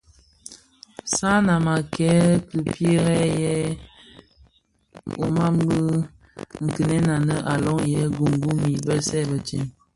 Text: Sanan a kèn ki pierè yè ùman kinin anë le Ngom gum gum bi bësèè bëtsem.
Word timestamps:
Sanan 1.15 1.65
a 1.75 1.77
kèn 1.93 2.25
ki 2.49 2.59
pierè 2.73 3.21
yè 3.41 3.55
ùman 5.23 5.55
kinin 6.73 7.05
anë 7.15 7.35
le 7.63 7.69
Ngom 7.69 8.05
gum 8.17 8.33
gum 8.43 8.57
bi 8.63 8.73
bësèè 8.85 9.23
bëtsem. 9.29 9.65